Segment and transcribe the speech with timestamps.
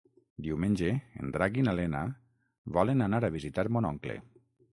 [0.45, 0.87] Diumenge
[1.23, 2.01] en Drac i na Lena
[2.79, 4.19] volen anar a visitar mon oncle.